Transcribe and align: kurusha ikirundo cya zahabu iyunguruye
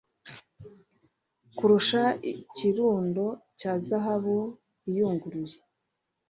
kurusha 1.57 2.03
ikirundo 2.33 3.25
cya 3.59 3.73
zahabu 3.87 4.37
iyunguruye 4.89 5.59